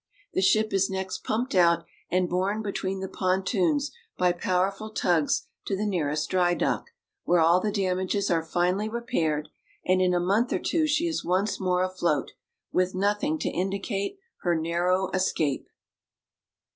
[0.33, 5.75] The ship is next pumped out, and borne between the pontoons by powerful tugs to
[5.77, 6.87] the nearest dry dock,
[7.25, 9.49] where all the damages are finally repaired,
[9.85, 12.31] and in a month or two she is once more afloat,
[12.73, 15.67] with nothing to indicate her narrow escape.